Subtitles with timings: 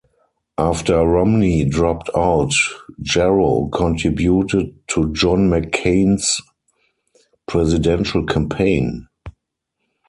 [0.57, 2.53] After Romney dropped out
[3.03, 6.41] Yarro contributed to John McCain's
[7.47, 9.07] presidential campaign.